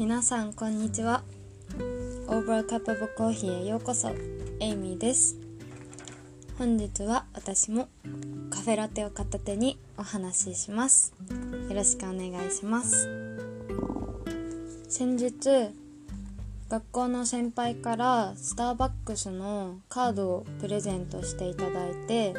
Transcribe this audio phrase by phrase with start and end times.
[0.00, 1.22] 皆さんこんにちは。
[2.26, 4.08] Over a Cup of Coffee へようこそ。
[4.58, 5.36] エイミーです。
[6.56, 7.90] 本日は私も
[8.48, 11.12] カフェラテを片手にお話しします。
[11.68, 13.10] よろしくお願いします。
[14.88, 15.68] 先日
[16.70, 22.32] 学校の先輩からスターバックスのカードをプレゼントしていただいて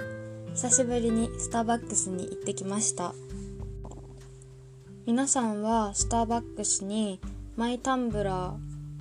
[0.55, 3.13] 久しぶりにスターバックスに行ってきました。
[5.05, 7.19] 皆さんはスターバックスに
[7.61, 8.55] マイタンブラ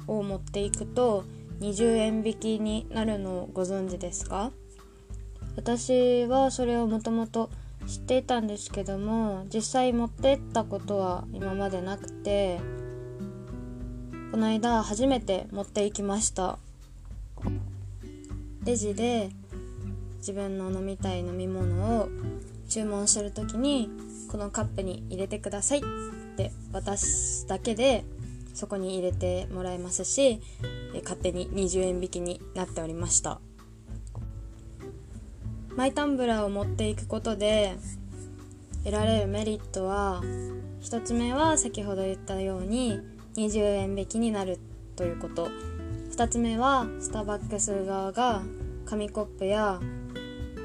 [0.07, 1.25] ーを持っていくと
[1.61, 4.53] 20円引きになるのをご存知ですか？
[5.57, 7.49] 私はそれをもともと
[7.87, 12.61] 知っていたんですけども実際持ってったことは今までなくて
[14.31, 16.59] この間初めて持っていきました。
[18.67, 19.31] レジで
[20.19, 22.11] 自分の飲みたい飲み物を
[22.69, 23.89] 注文する時に
[24.31, 25.83] このカップに入れてくださいっ
[26.37, 28.05] て渡すだけで
[28.55, 30.41] そこに入れてもらえますし
[31.03, 33.41] 勝手に20円引きになっておりました。
[35.77, 37.77] マイタンブラーを持っていくことで
[38.85, 40.21] 得られるメリットは
[40.83, 42.99] 1つ目は先ほど言ったように
[43.37, 44.59] 20円引きになる
[44.97, 45.49] ということ。
[46.11, 48.43] 2つ目はスターバックス側が
[48.85, 49.81] 紙コップや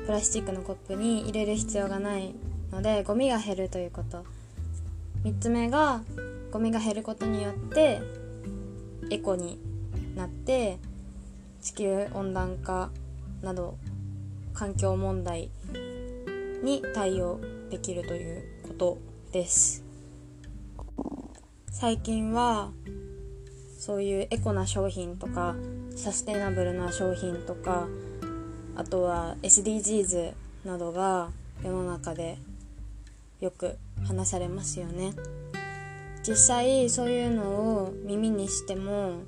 [0.05, 2.36] プラスチックのコップに入れる必要がない
[2.72, 4.25] のでゴミが減るということ。
[5.25, 6.03] 3つ目が
[6.51, 7.99] ゴミが減ることによって
[9.09, 9.59] エコに
[10.15, 10.77] なって
[11.63, 12.91] 地球温暖化
[13.41, 13.75] など
[14.53, 15.49] 環境問題
[16.61, 18.97] に対応できるということ
[19.31, 19.83] です。
[21.71, 22.69] 最近は
[23.79, 25.55] そういうエコな商品とか
[25.95, 27.87] サステナブルな商品とか
[28.75, 30.33] あとは SDGs
[30.65, 31.31] などが
[31.63, 32.37] 世の中で
[33.45, 35.13] よく話されますよね。
[36.27, 37.43] 実際そういうの
[37.83, 39.21] を耳にしても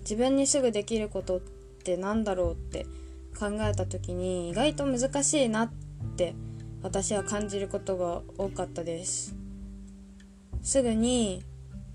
[0.00, 2.86] 自分にすぐできることって何だろうって
[3.38, 5.72] 考えた時に意外と難しいなっ
[6.16, 6.34] て
[6.82, 9.34] 私は感じることが多かったです。
[10.62, 11.42] すぐに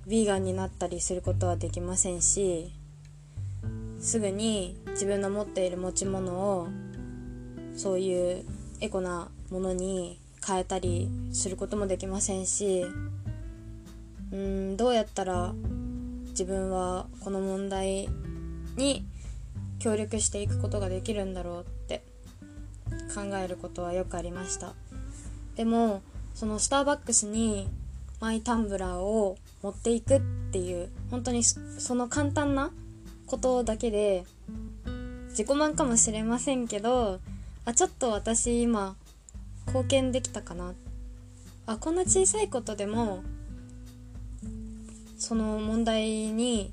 [0.08, 2.74] ヴィーガンになったりすることはできませんし
[4.00, 6.68] すぐに自分の持っている持ち物を
[7.76, 8.46] そういう
[8.82, 12.86] エコなものに変えたりすることもできませんし
[14.32, 15.54] うんどうやったら
[16.30, 18.10] 自分はこの問題
[18.76, 19.06] に
[19.80, 22.04] 協力していくことができるんだろうって
[23.14, 24.74] 考えることはよくありました。
[25.56, 26.02] でも
[26.34, 27.70] そのスターバックスに
[28.20, 32.72] マイタンブラーを持っていくっていう本当にその簡単な
[33.26, 34.26] ことだけで
[35.30, 37.20] 自己満かもしれませんけど
[37.66, 38.96] あちょっと私今
[39.76, 40.74] 貢献できたかな。
[41.66, 43.24] あこんな小さいことでも
[45.18, 46.72] その問題に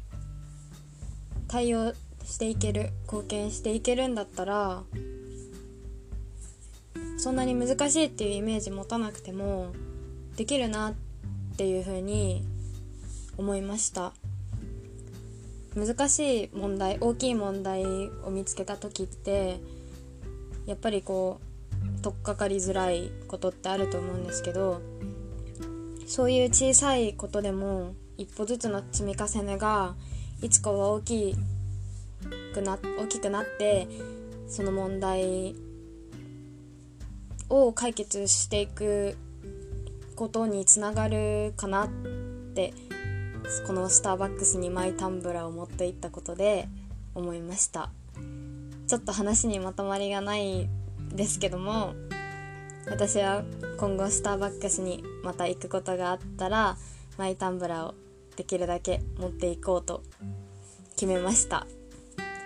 [1.49, 4.85] 対応していける貢献していけるんだったら
[7.19, 9.73] そんなに難しいっていうイメージ持たなくても
[10.37, 10.95] できるなっ
[11.57, 12.45] ていうふうに
[13.37, 14.13] 思いました。
[15.75, 17.85] 難しい問題大きい問題
[18.25, 19.59] を見つけた時って
[20.67, 21.52] やっぱりこう
[22.03, 24.81] 取っかかりづらいことってあると思うんですけど
[26.07, 29.95] そういう小さいことでも一歩ずつの積み重ねが
[30.43, 31.37] いつかは大き
[32.55, 33.87] くな大きくなって
[34.49, 35.55] その問題
[37.49, 39.17] を解決していく
[40.17, 41.89] ことにつながるかなっ
[42.55, 42.75] て
[43.67, 46.69] このスターバックスにマイタンブラーを持っていったことで
[47.15, 47.91] 思いました。
[48.87, 50.69] ちょっと話にまとまりがない
[51.15, 51.95] ですけども
[52.87, 53.45] 私は
[53.79, 56.77] 今後スターバックスにまた行くことがあったら
[57.19, 57.95] マイタンブラーを
[58.37, 60.03] できるだけ持っていこうと
[60.95, 61.67] 決めました。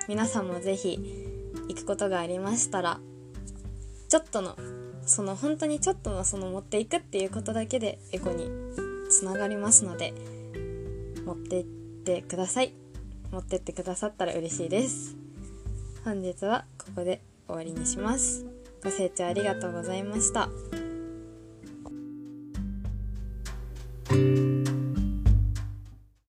[0.09, 1.01] 皆さんも是非
[1.69, 3.01] 行くことがありましたら
[4.09, 4.57] ちょっとの
[5.05, 8.49] その本当にちょっとのその持っていくっていうことだけでエコに
[9.11, 10.13] つながりますので
[11.25, 12.73] 持っていってください。
[13.33, 15.17] 持ってってくださったら嬉しいです。
[16.05, 18.56] 本日はここで終わりにします。
[18.87, 20.49] ご清聴ありがとうございました。